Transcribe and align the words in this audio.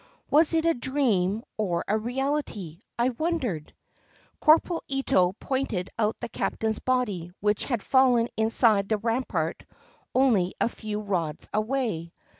Was 0.31 0.55
it 0.55 0.65
a 0.65 0.73
dream 0.73 1.43
or 1.59 1.85
a 1.87 1.95
reality, 1.95 2.81
I 2.97 3.09
wondered? 3.09 3.71
Corporal 4.39 4.81
Ito 4.87 5.33
pointed 5.39 5.91
out 5.99 6.19
the 6.19 6.27
captain's 6.27 6.79
body, 6.79 7.31
which 7.39 7.65
had 7.65 7.83
fallen 7.83 8.27
inside 8.35 8.89
the 8.89 8.97
rampart 8.97 9.63
only 10.15 10.55
a 10.59 10.69
few 10.69 11.01
rods 11.01 11.47
away. 11.53 12.13